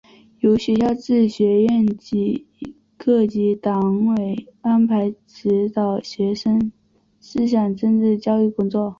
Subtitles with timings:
[0.39, 1.85] 由学校至学院
[2.97, 6.71] 各级党委安排指导学生
[7.19, 8.89] 思想政治教育工作。